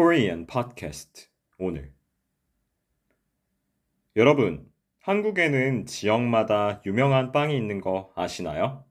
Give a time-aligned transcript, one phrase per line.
[0.00, 1.92] Korean Podcast 오늘
[4.16, 4.66] 여러분,
[5.00, 8.86] 한국에는 지역마다 유명한 빵이 있는 거 아시나요?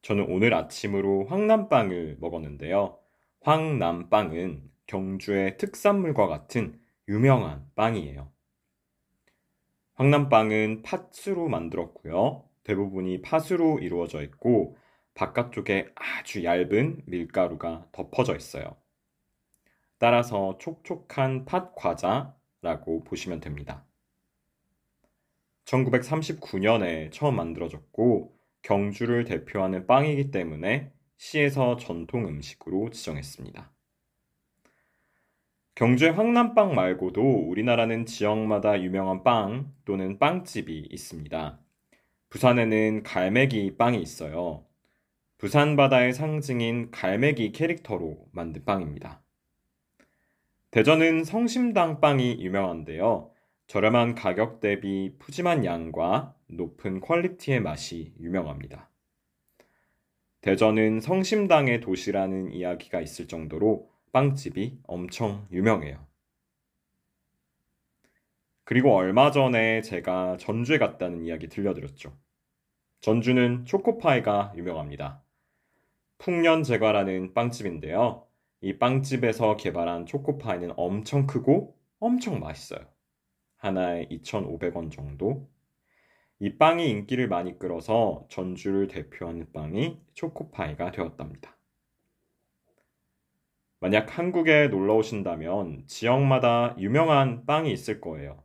[0.00, 2.98] 저는 오늘 아침으로 황남빵을 먹었는데요.
[3.42, 8.32] 황남빵은 경주의 특산물과 같은 유명한 빵이에요.
[9.92, 12.48] 황남빵은 팥으로 만들었고요.
[12.62, 14.78] 대부분이 팥으로 이루어져 있고
[15.12, 18.82] 바깥쪽에 아주 얇은 밀가루가 덮어져 있어요.
[19.98, 23.84] 따라서 촉촉한 팥 과자라고 보시면 됩니다.
[25.64, 33.70] 1939년에 처음 만들어졌고 경주를 대표하는 빵이기 때문에 시에서 전통 음식으로 지정했습니다.
[35.74, 41.58] 경주의 황남빵 말고도 우리나라는 지역마다 유명한 빵 또는 빵집이 있습니다.
[42.30, 44.64] 부산에는 갈매기 빵이 있어요.
[45.36, 49.23] 부산 바다의 상징인 갈매기 캐릭터로 만든 빵입니다.
[50.74, 53.30] 대전은 성심당 빵이 유명한데요.
[53.68, 58.90] 저렴한 가격 대비 푸짐한 양과 높은 퀄리티의 맛이 유명합니다.
[60.40, 66.04] 대전은 성심당의 도시라는 이야기가 있을 정도로 빵집이 엄청 유명해요.
[68.64, 72.12] 그리고 얼마 전에 제가 전주에 갔다는 이야기 들려드렸죠.
[72.98, 75.22] 전주는 초코파이가 유명합니다.
[76.18, 78.26] 풍년 제과라는 빵집인데요.
[78.64, 82.80] 이 빵집에서 개발한 초코파이는 엄청 크고 엄청 맛있어요.
[83.58, 85.50] 하나에 2,500원 정도.
[86.38, 91.58] 이 빵이 인기를 많이 끌어서 전주를 대표하는 빵이 초코파이가 되었답니다.
[93.80, 98.42] 만약 한국에 놀러 오신다면 지역마다 유명한 빵이 있을 거예요.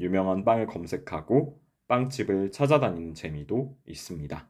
[0.00, 4.48] 유명한 빵을 검색하고 빵집을 찾아다니는 재미도 있습니다.